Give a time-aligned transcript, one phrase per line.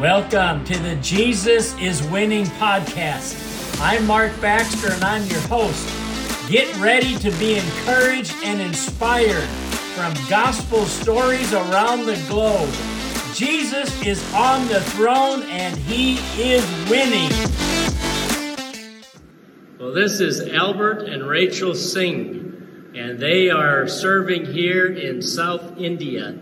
[0.00, 3.36] Welcome to the Jesus is Winning podcast.
[3.82, 5.86] I'm Mark Baxter and I'm your host.
[6.48, 9.46] Get ready to be encouraged and inspired
[9.94, 12.70] from gospel stories around the globe.
[13.34, 17.30] Jesus is on the throne and he is winning.
[19.78, 26.38] Well, this is Albert and Rachel Singh, and they are serving here in South India.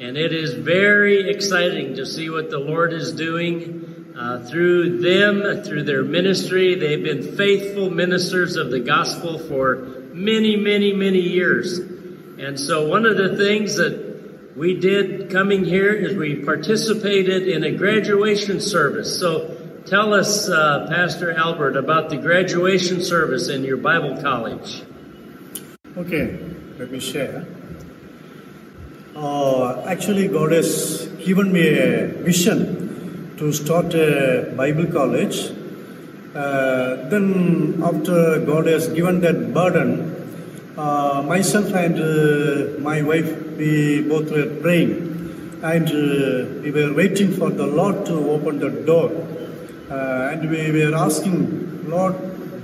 [0.00, 5.64] And it is very exciting to see what the Lord is doing uh, through them,
[5.64, 6.76] through their ministry.
[6.76, 9.76] They've been faithful ministers of the gospel for
[10.12, 11.78] many, many, many years.
[11.78, 17.64] And so, one of the things that we did coming here is we participated in
[17.64, 19.18] a graduation service.
[19.18, 24.82] So, tell us, uh, Pastor Albert, about the graduation service in your Bible college.
[25.96, 26.38] Okay,
[26.78, 27.57] let me share.
[29.18, 35.50] Uh, actually, God has given me a vision to start a Bible college.
[36.36, 40.14] Uh, then, after God has given that burden,
[40.76, 47.32] uh, myself and uh, my wife, we both were praying and uh, we were waiting
[47.32, 49.10] for the Lord to open the door.
[49.90, 52.14] And we were asking, Lord,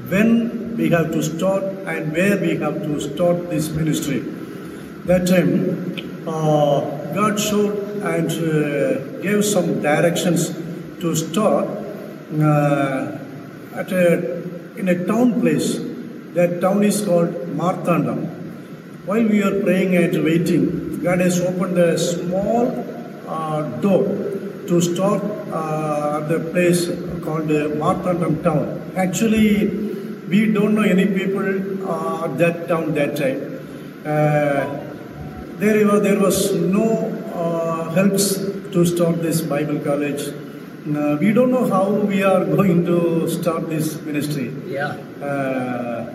[0.08, 4.20] when we have to start and where we have to start this ministry.
[5.06, 10.50] That time, God showed and uh, gave some directions
[11.00, 11.66] to start
[12.41, 13.19] uh,
[13.75, 14.42] at a,
[14.78, 15.78] in a town place.
[16.34, 18.27] That town is called Marthandam.
[19.06, 22.66] While we are praying and waiting, God has opened a small
[23.28, 24.05] uh, door
[24.66, 25.22] to start
[25.53, 26.86] uh, at the place
[27.22, 28.92] called uh, Marthandam town.
[28.97, 29.69] Actually,
[30.28, 33.61] we don't know any people uh, that town that time.
[34.05, 34.83] Uh,
[35.58, 38.37] there, was, there was no uh, helps
[38.72, 40.28] to start this Bible college.
[40.28, 44.53] Uh, we don't know how we are going to start this ministry.
[44.66, 44.97] Yeah.
[45.22, 46.15] Uh,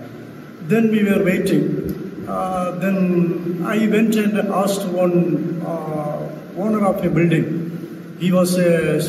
[0.64, 2.26] then we were waiting.
[2.28, 8.18] Uh, then I went and asked one uh, owner of a building.
[8.20, 9.02] He was a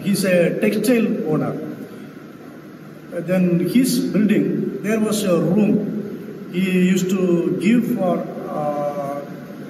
[0.00, 1.52] he's a textile owner.
[3.10, 6.50] Then his building there was a room.
[6.52, 8.18] He used to give for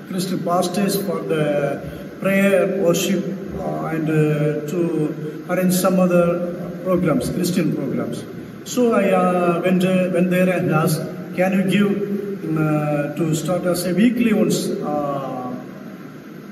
[0.08, 1.80] Christian pastors for the
[2.20, 3.24] prayer, worship,
[3.58, 6.54] uh, and uh, to arrange some other
[6.84, 8.24] programs, Christian programs.
[8.64, 11.00] So I uh, went, uh, went there and asked,
[11.36, 15.54] can you give um, uh, to start as a weekly once uh,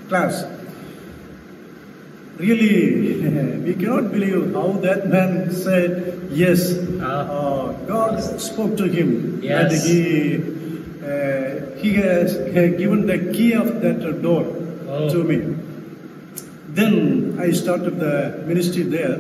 [0.09, 0.45] class?
[2.39, 3.21] Really,
[3.65, 6.73] we cannot believe how that man said yes.
[7.01, 9.73] Uh, God spoke to him, Yes.
[9.73, 10.62] and he
[11.83, 12.35] he has
[12.81, 14.45] given the key of that door
[14.95, 15.09] Oh.
[15.13, 15.37] to me.
[16.79, 19.17] Then I started the ministry there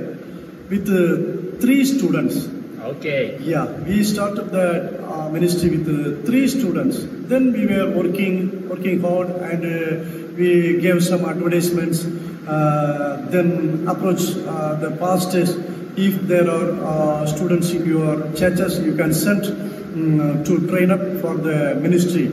[0.70, 2.48] with uh, three students.
[2.92, 3.38] Okay.
[3.40, 4.68] Yeah, we started the
[5.06, 6.98] uh, ministry with uh, three students.
[7.32, 10.04] Then we were working, working hard, and uh,
[10.36, 12.04] we gave some advertisements.
[12.46, 15.54] Uh, then approached uh, the pastors.
[15.96, 21.00] If there are uh, students in your churches, you can send mm, to train up
[21.20, 22.30] for the ministry.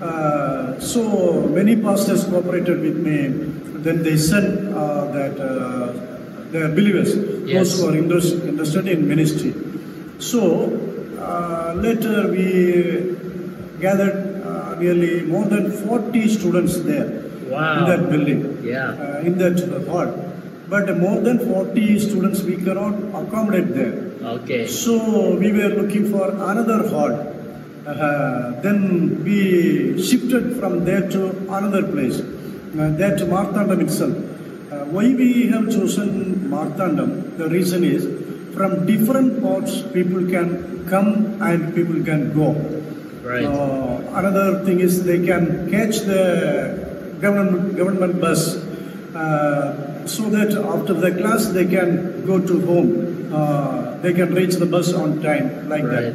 [0.00, 3.28] Uh, so many pastors cooperated with me.
[3.82, 7.14] Then they sent uh, that uh, their believers,
[7.48, 7.70] Yes.
[7.70, 9.54] those who are interest, interested in ministry.
[10.18, 10.68] So
[11.18, 13.16] uh, later we
[13.80, 17.78] gathered uh, nearly more than 40 students there Wow.
[17.78, 18.90] in that building, Yeah.
[18.90, 19.58] uh, in that
[19.88, 20.12] hall.
[20.68, 23.94] But more than 40 students we cannot accommodate there.
[24.36, 24.66] Okay.
[24.66, 27.12] So we were looking for another hall.
[27.86, 34.12] Uh, then we shifted from there to another place, uh, there to Marthandam itself.
[34.70, 37.38] Uh, why we have chosen Marthandam?
[37.38, 38.04] The reason is
[38.54, 42.52] from different parts people can come and people can go.
[43.24, 43.44] Right.
[43.44, 48.56] Uh, another thing is they can catch the government government bus
[49.14, 52.88] uh, so that after the class they can go to home.
[53.32, 56.14] Uh, they can reach the bus on time like Right.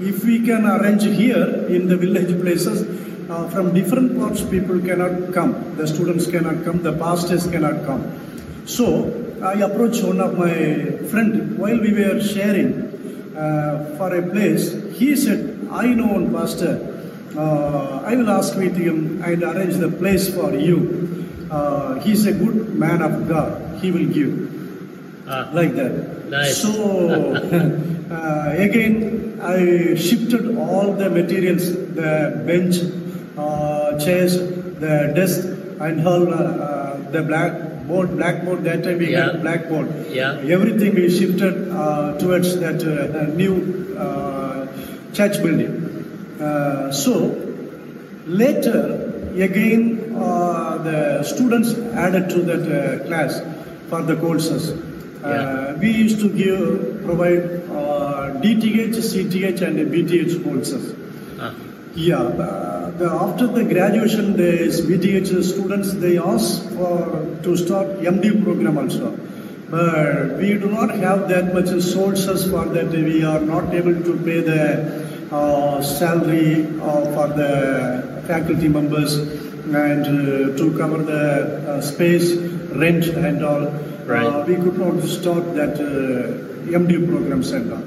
[0.00, 1.44] If we can arrange here
[1.76, 2.84] in the village places,
[3.30, 5.54] uh, from different parts people cannot come.
[5.76, 6.82] The students cannot come.
[6.82, 8.02] The pastors cannot come.
[8.66, 9.12] So
[9.42, 10.54] I approached one of my
[11.10, 12.70] friend while we were sharing
[13.36, 14.64] uh, for a place.
[14.98, 15.40] He said,
[15.70, 16.74] "I know one pastor.
[17.36, 20.78] Uh, I will ask with him and arrange the place for you.
[21.56, 23.50] Uh, he's a good man of God.
[23.82, 24.32] He will give."
[25.28, 25.94] Ah, like that.
[26.34, 26.56] Nice.
[26.64, 26.72] So
[28.18, 28.94] uh, again,
[29.54, 29.58] I
[30.06, 31.66] shifted all the materials,
[32.00, 32.12] the
[32.50, 32.76] bench,
[33.36, 34.38] uh, chairs,
[34.86, 35.40] the desk,
[35.88, 36.26] and all.
[36.32, 36.80] Uh,
[37.12, 38.60] the blackboard, blackboard.
[38.64, 39.24] That time we Yeah.
[39.32, 39.88] had blackboard.
[40.18, 40.40] Yeah.
[40.56, 43.54] Everything we shifted uh, towards that uh, new
[44.04, 44.66] uh,
[45.12, 45.74] church building.
[46.40, 47.12] Uh, so
[48.26, 53.40] later, again, uh, the students added to that uh, class
[53.88, 54.70] for the courses.
[54.70, 55.74] Uh, Yeah.
[55.80, 60.84] we used to give provide uh, DTH, CTH, and BTH courses.
[61.40, 61.52] Ah,
[61.94, 64.50] Yeah, uh, the, after the graduation, the
[64.88, 66.96] BTH students they ask for
[67.44, 69.10] to start MD program also,
[69.70, 72.90] but we do not have that much sources for that.
[73.10, 74.62] We are not able to pay the
[75.30, 77.52] uh, salary uh, for the
[78.32, 81.22] faculty members and uh, to cover the
[81.72, 82.32] uh, space,
[82.82, 83.66] rent, and all.
[84.12, 84.26] Right.
[84.26, 87.78] Uh, we could not start that uh, MD program center.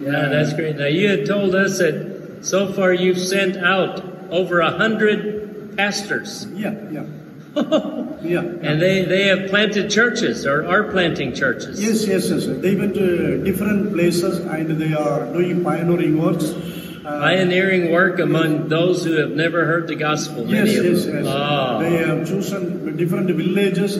[0.00, 0.76] yeah, that's great.
[0.76, 1.94] Now you had told us that
[2.42, 3.94] so far you've sent out
[4.30, 6.30] over a hundred pastors,
[6.64, 7.04] Yeah, yeah,
[8.34, 8.40] yeah.
[8.68, 11.74] and they they have planted churches or are planting churches.
[11.86, 12.44] Yes, yes, yes.
[12.66, 16.46] They went to different places and they are doing pioneering works.
[17.08, 20.46] Pioneering work among those who have never heard the gospel.
[20.46, 21.24] yes, of yes, them.
[21.24, 21.26] yes.
[21.26, 21.80] Oh.
[21.80, 23.96] They have chosen different villages.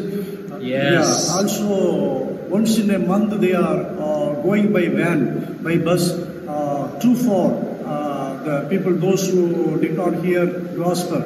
[0.61, 1.29] Yes.
[1.29, 1.41] Yeah.
[1.41, 7.15] Also, once in a month they are uh, going by van, by bus, uh, too
[7.17, 7.53] far.
[7.89, 10.47] Uh, the people, those who did not hear
[10.77, 11.25] gospel.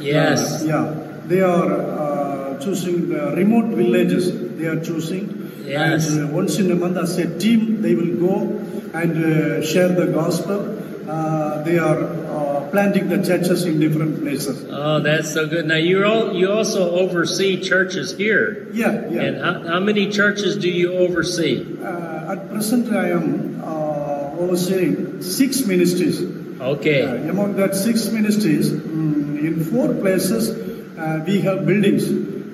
[0.00, 0.62] Yes.
[0.62, 0.84] Uh, yeah.
[1.26, 4.30] They are uh, choosing the remote villages.
[4.58, 5.64] They are choosing.
[5.64, 6.10] Yes.
[6.10, 8.36] And uh, once in a month, as a team, they will go
[8.92, 10.78] and uh, share the gospel.
[11.08, 14.64] Uh, they are uh, planting the churches in different places.
[14.70, 15.66] Oh, that's so good.
[15.66, 18.68] Now you all you also oversee churches here.
[18.72, 19.22] Yeah, yeah.
[19.22, 21.66] And how, how many churches do you oversee?
[21.82, 26.22] Uh, at present, I am uh, overseeing six ministries.
[26.60, 27.02] Okay.
[27.02, 30.50] Uh, among that six ministries, mm, in four places,
[30.96, 32.08] uh, we have buildings.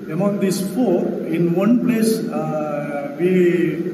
[0.09, 3.93] Among these four, in one place, uh, we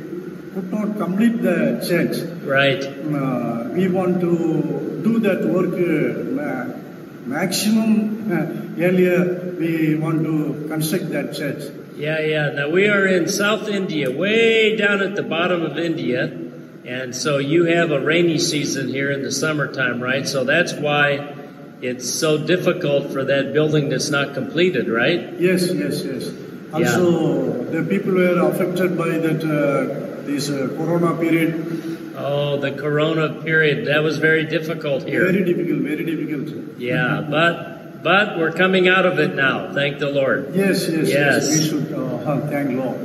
[0.53, 2.15] could not complete the church.
[2.45, 2.81] Right.
[2.81, 6.77] Uh, we want to do that work uh,
[7.25, 9.55] maximum uh, earlier.
[9.59, 11.63] We want to construct that church.
[11.97, 12.49] Yeah, yeah.
[12.49, 16.41] Now we are in South India, way down at the bottom of India.
[16.85, 20.27] And so you have a rainy season here in the summertime, right?
[20.27, 21.35] So that's why
[21.81, 25.33] it's so difficult for that building that's not completed, right?
[25.39, 26.31] Yes, yes, yes.
[26.73, 31.94] Also, the people were affected by that uh, this uh, Corona period.
[32.17, 33.87] Oh, the corona period.
[33.87, 35.25] That was very difficult here.
[35.31, 36.79] Very difficult, very difficult.
[36.79, 39.73] Yeah, but but we're coming out of it now.
[39.73, 40.53] Thank the Lord.
[40.53, 41.09] Yes, yes, yes.
[41.09, 41.49] Yes.
[41.49, 42.99] We should uh, thank Lord.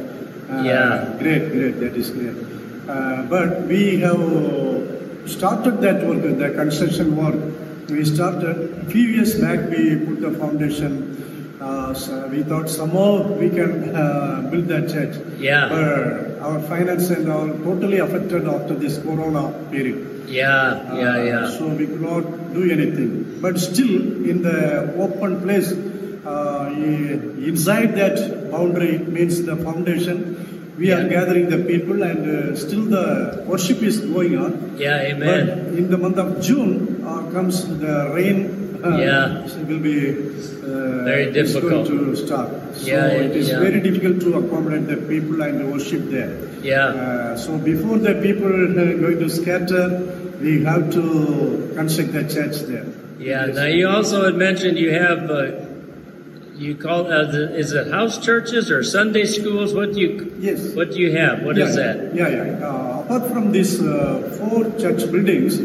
[0.51, 1.17] Uh, Yeah.
[1.19, 1.81] Great, great.
[1.81, 2.37] That is great.
[2.89, 4.21] Uh, but we have
[5.27, 7.39] started that work, the construction work.
[7.89, 9.71] We started a few years back.
[9.71, 11.17] We put the foundation.
[11.81, 13.09] Uh, so we thought somehow
[13.43, 15.15] we can uh, build that church.
[15.39, 15.69] Yeah.
[15.73, 19.99] But our finance and all totally affected after this Corona period.
[20.29, 21.51] Yeah, yeah, Uh, yeah.
[21.59, 22.25] So we could not
[22.55, 23.11] do anything.
[23.45, 23.95] But still,
[24.31, 24.59] in the
[25.05, 25.73] open place,
[26.35, 26.71] uh,
[27.51, 30.19] inside that boundary means the foundation,
[30.79, 33.07] we are gathering the people and uh, still the
[33.47, 34.77] worship is going on.
[34.79, 35.29] Yeah, amen.
[35.31, 38.39] But in the month of June uh, comes the rain.
[38.83, 39.45] Uh, Yeah.
[39.45, 41.87] it will be uh, Very difficult.
[41.87, 42.49] to start.
[42.77, 43.61] So Yeah, it is yeah.
[43.61, 46.33] very difficult to accommodate the people and the worship there.
[46.63, 46.87] Yeah.
[46.87, 49.87] Uh, so before the people are going to scatter,
[50.41, 52.87] we have to construct the church there.
[53.19, 53.47] Yeah.
[53.47, 55.51] Now you also had mentioned you have uh,
[56.57, 59.75] you call uh, the, is it house churches or Sunday schools?
[59.75, 60.75] What do you Yes.
[60.75, 61.43] what do you have?
[61.43, 62.15] What yeah, is that?
[62.15, 62.67] Yeah, yeah.
[62.67, 65.61] Uh, apart from these uh, four church buildings,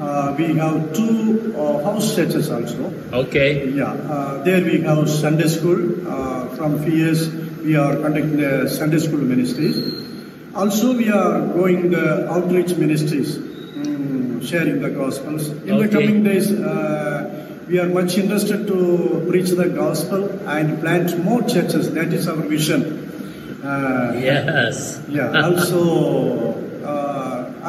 [0.00, 2.92] uh, we have two uh, house churches also.
[3.12, 3.68] Okay.
[3.70, 5.78] Yeah, uh, there we have Sunday school.
[6.08, 7.28] Uh, from few years,
[7.62, 9.76] we are conducting the Sunday school ministries.
[10.54, 15.48] Also, we are going the outreach ministries, mm, sharing the gospels.
[15.48, 21.18] In the coming days, uh, we are much interested to preach the gospel and plant
[21.22, 21.92] more churches.
[21.92, 23.04] That is our vision.
[23.62, 25.00] Uh, Yes.
[25.08, 25.42] yeah.
[25.44, 26.54] Also,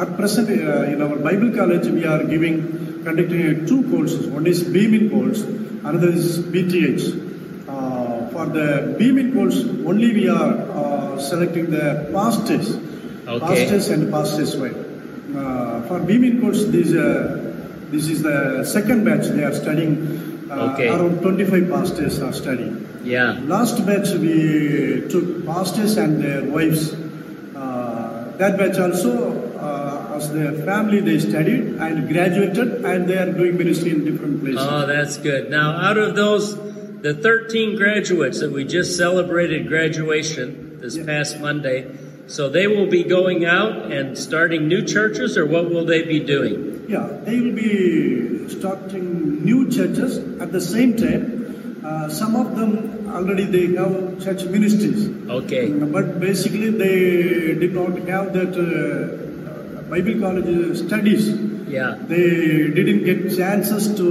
[0.02, 2.56] at present uh, in our Bible college, we are giving
[3.04, 4.26] conducting two courses.
[4.26, 7.04] One is B.Min course, another is BTH.
[7.68, 12.76] Uh, for the B.Min course, only we are uh, selecting the pastors,
[13.28, 13.46] Okay.
[13.46, 14.76] pastors and pastors' wife.
[15.36, 17.54] Uh, for B.Min course, this uh,
[17.90, 19.26] this is the second batch.
[19.28, 19.92] They are studying.
[20.50, 20.88] Uh, Okay.
[20.88, 22.74] Around 25 pastors are studying.
[23.04, 23.38] Yeah.
[23.46, 26.92] Last batch we took pastors and their wives.
[27.54, 29.12] Uh, that batch also,
[29.60, 34.40] uh, as their family, they studied and graduated, and they are doing ministry in different
[34.40, 34.60] places.
[34.68, 35.50] Oh, that's good.
[35.50, 36.56] Now, out of those
[37.02, 41.04] the 13 graduates that we just celebrated graduation this Yeah.
[41.04, 41.86] past Monday.
[42.26, 46.20] So they will be going out and starting new churches, or what will they be
[46.20, 46.82] doing?
[46.88, 51.24] Yeah, they will be starting new churches at the same time.
[51.84, 55.68] Uh, some of them already they have church ministries, Okay.
[55.96, 59.29] but basically they did not have that uh,
[59.90, 61.24] Bible college studies.
[61.76, 61.90] Yeah.
[62.12, 62.26] They
[62.78, 64.08] didn't get chances to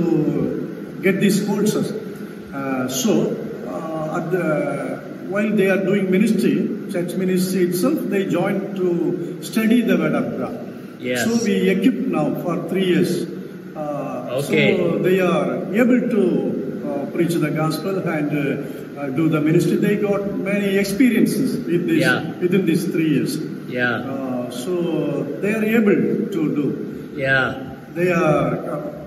[1.02, 1.88] get these courses.
[2.54, 3.14] Uh, so,
[3.68, 4.46] uh, at the,
[5.34, 6.56] while they are doing ministry,
[6.92, 8.88] church ministry itself, they joined to
[9.50, 10.56] study the Word of God.
[11.00, 11.26] Yes.
[11.26, 13.12] So we equipped now for three years.
[13.76, 14.08] Uh,
[14.40, 14.78] Okay.
[14.78, 16.24] So they are able to
[16.88, 18.42] uh, preach the gospel and uh,
[19.02, 19.78] uh, do the ministry.
[19.86, 22.20] They got many experiences with this, Yeah.
[22.44, 23.34] within these three years.
[23.78, 23.96] Yeah.
[24.14, 27.14] Uh, so they are able to do.
[27.16, 27.76] Yeah.
[27.94, 29.00] They are uh,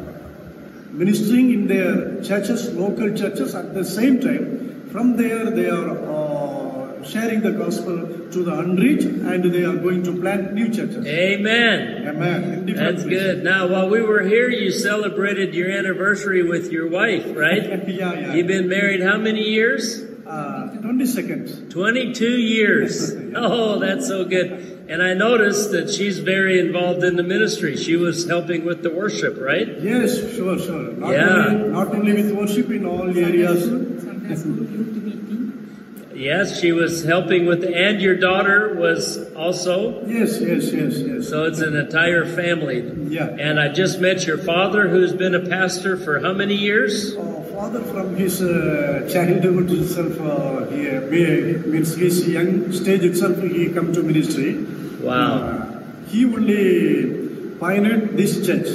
[0.90, 4.88] ministering in their churches, local churches at the same time.
[4.90, 10.02] From there, they are uh, sharing the gospel to the unreached and they are going
[10.04, 11.06] to plant new churches.
[11.06, 12.08] Amen.
[12.08, 12.66] Amen.
[12.66, 13.04] That's places.
[13.06, 13.44] good.
[13.44, 17.88] Now, while we were here, you celebrated your anniversary with your wife, right?
[17.88, 18.34] yeah, yeah.
[18.34, 20.02] You've been married how many years?
[20.26, 21.72] Uh, 20 seconds.
[21.72, 23.16] 22 years.
[23.34, 24.81] Oh, that's so good.
[24.92, 27.78] And I noticed that she's very involved in the ministry.
[27.78, 29.66] She was helping with the worship, right?
[29.80, 30.92] Yes, sure, sure.
[30.92, 31.46] Not, Yeah.
[31.46, 33.64] only, not only with worship in all areas.
[33.64, 36.10] Sunday school youth meeting.
[36.14, 40.04] Yes, she was helping with, and your daughter was also.
[40.06, 41.26] Yes, yes, yes, yes.
[41.30, 42.84] So it's an entire family.
[43.08, 43.28] Yeah.
[43.46, 47.16] And I just met your father, who's been a pastor for how many years?
[47.16, 51.00] Uh, father from his uh, childhood itself, uh, he, uh,
[51.72, 54.64] means his young stage itself, he come to ministry.
[55.00, 55.34] Wow.
[55.34, 58.68] Uh, he only pioneered this church.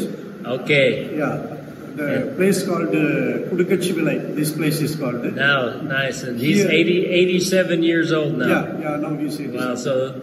[0.45, 1.17] Okay.
[1.17, 1.53] Yeah.
[1.95, 4.35] The place called uh, Kudukachivilai.
[4.35, 5.23] This place is called.
[5.35, 6.21] Now, nice.
[6.23, 6.69] And he's Yeah.
[6.69, 8.47] 80, 87 years old now.
[8.47, 9.55] Yeah, yeah, now he's in.
[9.57, 9.73] Wow.
[9.75, 10.21] So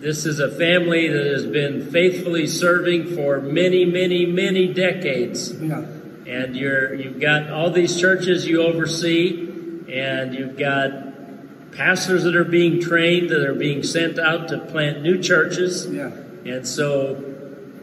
[0.00, 5.52] this is a family that has been faithfully serving for many, many, many decades.
[5.54, 5.86] Yeah.
[6.26, 9.48] And you're, you've got all these churches you oversee,
[9.90, 15.02] and you've got pastors that are being trained, that are being sent out to plant
[15.02, 15.86] new churches.
[15.86, 16.10] Yeah.
[16.44, 17.32] And so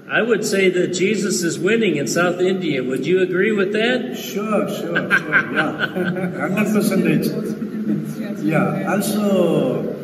[0.10, 2.84] I would say that Jesus is winning in South India.
[2.84, 4.17] Would you agree with that?
[4.17, 5.53] Sure, sure, sure.
[5.53, 6.50] Yeah.
[6.50, 7.27] 100 percentage.
[7.31, 9.96] Hospitals, Yeah, also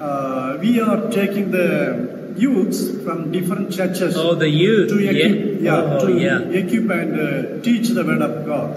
[0.00, 4.88] uh, we are taking the youths from different churches Oh, the youth.
[4.90, 6.38] to equip, yeah, Oh, to yeah.
[6.60, 8.68] equip and uh, teach the word of God.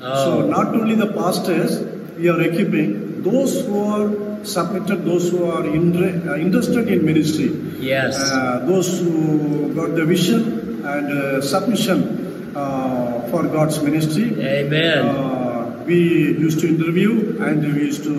[0.00, 1.72] So Oh, not only the pastors,
[2.18, 7.50] we are equipping those who are submitted, those who are inter- uh, interested in ministry,
[7.78, 8.18] yes.
[8.32, 14.28] uh, those who got the vision and uh, submission uh, for God's ministry.
[14.44, 14.98] Amen.
[15.06, 15.98] Uh, we
[16.46, 18.16] used to interview and we used to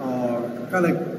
[0.00, 0.40] uh,
[0.70, 1.11] collect.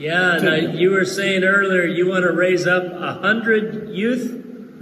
[0.00, 4.24] Yeah, now you were saying earlier you want to raise up a hundred youth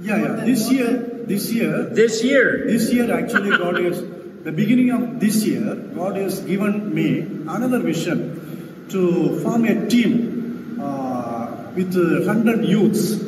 [0.00, 0.44] Yeah, yeah.
[0.46, 0.90] This year,
[1.26, 2.62] this year, this year.
[2.70, 3.98] this year actually God is
[4.46, 5.74] the beginning of this year.
[5.98, 7.08] God has given me
[7.50, 13.18] another vision to form a team uh, with uh, hundred youths.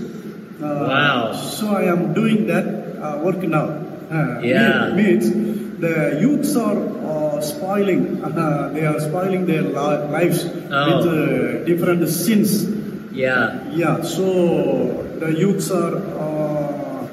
[0.62, 1.32] Uh, Wow.
[1.34, 2.66] So I am doing that
[3.02, 3.66] uh, work now.
[4.14, 4.94] Uh, Yeah.
[4.94, 5.26] Means
[5.82, 6.78] the youths are
[7.42, 8.20] spoiling.
[8.74, 10.86] They are spoiling their lives Oh.
[10.88, 12.66] with uh, different sins.
[13.12, 14.26] Yeah, Yeah, so
[15.18, 17.06] the youths are uh,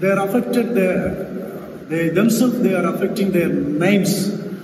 [0.00, 0.74] they are affected.
[0.74, 0.90] They,
[1.88, 4.12] they themselves they are affecting their names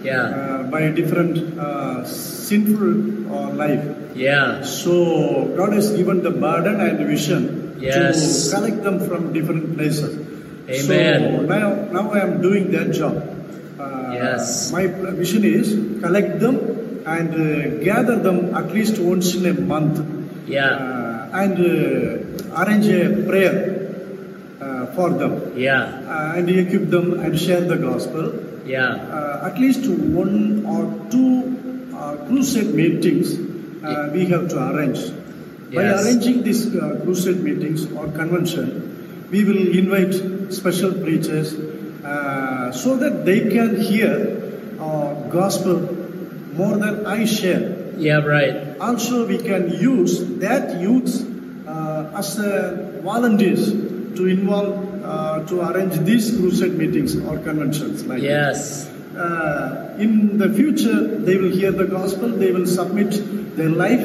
[0.03, 3.85] yeah, uh, by different uh, sinful uh, life.
[4.15, 4.63] yeah.
[4.63, 8.51] So God has given the burden and vision Yes.
[8.51, 10.17] to collect them from different places.
[10.69, 11.21] Amen.
[11.37, 13.15] So now, now I am doing that job.
[13.81, 13.87] Uh,
[14.21, 14.71] Yes.
[14.77, 14.85] My
[15.23, 15.69] vision is
[16.05, 16.57] collect them
[17.17, 17.45] and uh,
[17.89, 19.97] gather them at least once in a month
[20.57, 23.55] Yeah, uh, and uh, arrange a prayer
[24.61, 25.33] uh, for them
[25.67, 28.27] yeah, and equip them and share the gospel.
[28.67, 28.91] yeah.
[29.19, 29.85] Uh, at least
[30.23, 30.37] one
[30.75, 30.83] or
[31.15, 31.31] two
[32.01, 34.99] uh, crusade meetings uh, we have to arrange.
[34.99, 35.77] Yes.
[35.79, 38.67] By arranging these uh, crusade meetings or convention,
[39.31, 40.15] we will invite
[40.61, 41.55] special preachers
[42.11, 44.13] uh, so that they can hear
[44.81, 45.79] uh, gospel
[46.59, 47.95] more than I share.
[47.97, 48.77] Yeah, right.
[48.81, 51.13] Also, we can use that youth
[51.69, 52.35] uh, as
[53.07, 53.71] volunteers
[54.17, 58.23] to involve uh, to arrange these crusade meetings or conventions like.
[58.23, 63.11] Yes, Uh, in the future, they will hear the gospel, they will submit
[63.57, 64.01] their life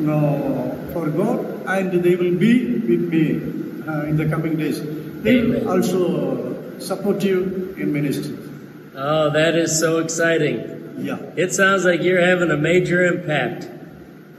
[0.00, 3.24] you know, for God, and they will be with me
[3.86, 4.80] uh, in the coming days.
[5.22, 6.45] They will also
[6.80, 8.36] support you in ministry.
[8.94, 10.94] Oh, that is so exciting.
[10.98, 11.16] Yeah.
[11.36, 13.68] It sounds like you're having a major impact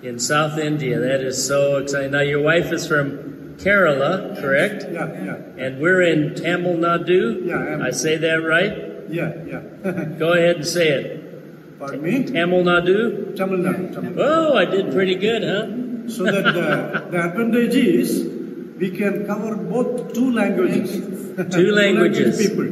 [0.02, 1.00] in South India.
[1.00, 2.12] That is so exciting.
[2.12, 4.86] Now, your wife is from Kerala, correct?
[4.92, 7.46] Yeah, yeah, And we're in Tamil Nadu.
[7.46, 7.82] Yeah, I am.
[7.82, 8.74] I say that right?
[9.10, 9.62] yeah, yeah.
[10.20, 11.80] Go ahead and say it.
[11.80, 12.24] Pardon me?
[12.26, 13.36] Tamil Nadu.
[13.36, 14.18] Tamil Nadu, Tamil Nadu.
[14.20, 16.10] Oh, I did pretty good, huh?
[16.10, 18.37] So that the, the advantage is
[18.80, 20.92] we can cover both two languages.
[21.56, 22.38] Two languages.
[22.48, 22.68] people.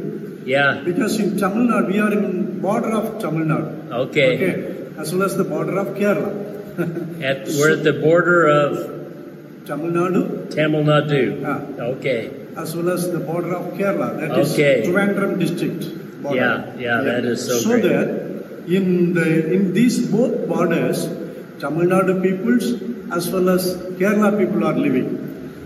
[0.48, 0.82] Yeah.
[0.84, 3.90] Because in Tamil Nadu, we are in border of Tamil Nadu.
[4.06, 4.28] Okay.
[4.36, 4.54] Okay.
[4.98, 6.32] As well as the border of Kerala.
[7.22, 8.72] At we're at the border of
[9.66, 10.22] Tamil Nadu,
[10.54, 11.22] Tamil Nadu.
[11.44, 11.60] Ah.
[11.94, 12.20] Okay.
[12.62, 14.08] as well as the border of Kerala.
[14.20, 14.82] That is Okay.
[14.86, 15.82] Trivandrum district.
[16.22, 16.36] border.
[16.36, 17.82] Yeah, yeah, that is so So great.
[17.92, 18.08] that
[18.78, 18.86] in
[19.18, 21.00] the in these both borders,
[21.64, 22.66] Tamil Nadu peoples
[23.18, 23.66] as well as
[24.00, 25.08] Kerala people are living.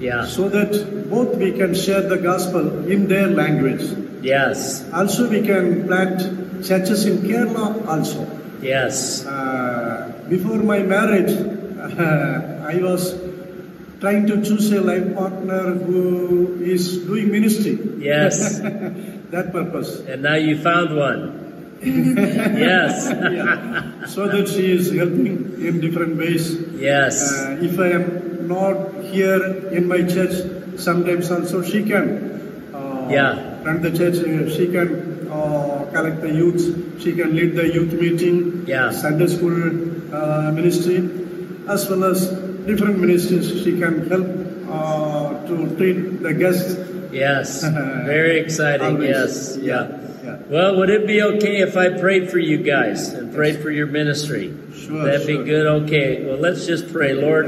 [0.00, 0.24] Yeah.
[0.24, 0.72] So that
[1.10, 3.84] both we can share the gospel in their language.
[4.22, 4.88] Yes.
[4.92, 8.26] Also, we can plant churches in Kerala also.
[8.62, 9.24] Yes.
[9.26, 11.32] Uh, before my marriage,
[11.80, 13.12] I was
[14.00, 17.78] trying to choose a life partner who is doing ministry.
[17.98, 18.58] Yes.
[19.30, 20.00] that purpose.
[20.00, 21.40] And now you found one.
[21.82, 23.08] yes.
[23.08, 24.04] Yeah.
[24.06, 26.56] So that she is helping in different ways.
[26.76, 27.20] Yes.
[27.32, 28.76] Uh, if I am not
[29.14, 29.42] here
[29.78, 30.34] in my church,
[30.76, 32.06] sometimes also she can
[32.74, 33.62] uh, Yeah.
[33.64, 34.18] run the church.
[34.26, 36.66] uh, She can uh, collect the youths.
[37.02, 38.90] She can lead the youth meeting, Yeah.
[38.90, 39.56] Sunday school
[40.12, 40.98] uh, ministry,
[41.68, 42.26] as well as
[42.70, 43.46] different ministries.
[43.62, 44.26] She can help
[44.70, 46.76] uh, to treat the guests.
[47.12, 47.62] Yes.
[48.14, 48.96] Very exciting.
[48.96, 49.10] Always.
[49.10, 49.34] Yes.
[49.60, 49.96] Yeah.
[50.24, 50.36] Yeah.
[50.50, 53.86] Well, would it be okay if I prayed for you guys and prayed for your
[53.86, 54.52] ministry?
[54.76, 55.38] Sure, That'd sure.
[55.38, 55.66] be good.
[55.84, 56.24] Okay.
[56.26, 57.14] Well, let's just pray.
[57.14, 57.46] Lord,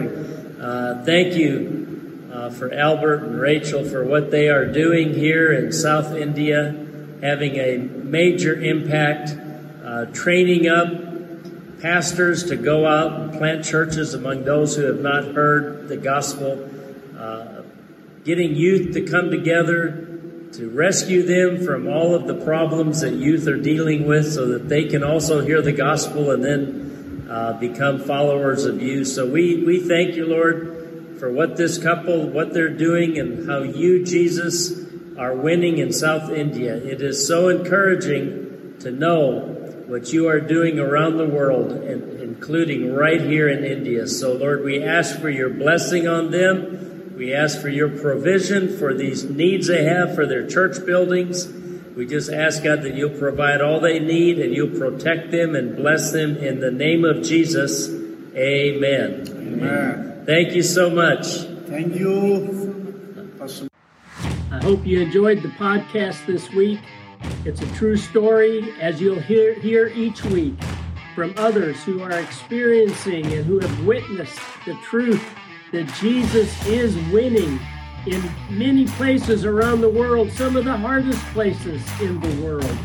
[0.62, 5.72] uh, thank you uh, for Albert and Rachel for what they are doing here in
[5.72, 6.86] South India,
[7.20, 9.36] having a major impact,
[9.84, 15.24] uh, training up pastors to go out and plant churches among those who have not
[15.34, 16.70] heard the gospel,
[17.18, 17.62] uh,
[18.24, 20.08] getting youth to come together
[20.52, 24.68] to rescue them from all of the problems that youth are dealing with so that
[24.68, 26.91] they can also hear the gospel and then
[27.32, 29.06] uh, become followers of you.
[29.06, 33.62] So we, we thank you, Lord, for what this couple, what they're doing and how
[33.62, 34.78] you, Jesus,
[35.16, 36.76] are winning in South India.
[36.76, 39.48] It is so encouraging to know
[39.86, 44.06] what you are doing around the world, and including right here in India.
[44.08, 47.14] So, Lord, we ask for your blessing on them.
[47.16, 51.46] We ask for your provision for these needs they have for their church buildings.
[51.96, 55.76] We just ask, God, that you'll provide all they need and you'll protect them and
[55.76, 57.90] bless them in the name of Jesus.
[58.34, 59.26] Amen.
[59.28, 60.22] Amen.
[60.24, 61.26] Thank you so much.
[61.66, 63.34] Thank you.
[63.38, 63.68] Pastor
[64.50, 66.80] I hope you enjoyed the podcast this week.
[67.44, 70.54] It's a true story, as you'll hear, hear each week
[71.14, 75.22] from others who are experiencing and who have witnessed the truth
[75.72, 77.58] that Jesus is winning
[78.06, 82.78] in many places around the world, some of the hardest places in the world.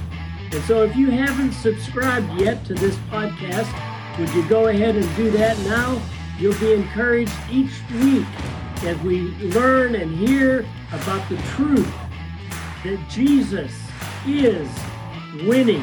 [0.52, 3.68] And so, if you haven't subscribed yet to this podcast,
[4.20, 6.02] would you go ahead and do that now?
[6.40, 8.26] You'll be encouraged each week
[8.84, 9.22] as we
[9.54, 11.92] learn and hear about the truth
[12.84, 13.74] that Jesus
[14.26, 14.70] is
[15.46, 15.82] winning.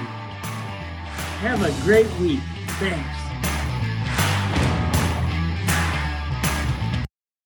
[1.40, 2.40] Have a great week.
[2.78, 3.23] Thanks.